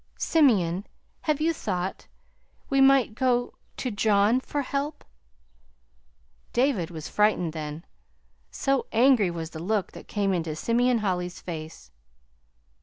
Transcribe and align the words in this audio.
"Simeon, 0.17 0.87
have 1.29 1.39
you 1.39 1.53
thought? 1.53 2.07
We 2.71 2.81
might 2.81 3.13
go 3.13 3.53
to 3.77 3.91
John 3.91 4.39
for 4.39 4.63
help." 4.63 5.05
David 6.53 6.89
was 6.89 7.07
frightened 7.07 7.53
then, 7.53 7.85
so 8.49 8.87
angry 8.91 9.29
was 9.29 9.51
the 9.51 9.59
look 9.61 9.91
that 9.91 10.07
came 10.07 10.33
into 10.33 10.55
Simeon 10.55 10.97
Holly's 11.05 11.39
face. 11.39 11.91